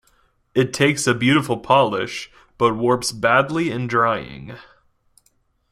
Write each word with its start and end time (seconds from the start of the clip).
It 0.55 0.73
takes 0.73 1.05
a 1.05 1.13
beautiful 1.13 1.59
polish, 1.59 2.31
but 2.57 2.73
warps 2.75 3.11
badly 3.11 3.69
in 3.69 3.85
drying. 3.85 4.55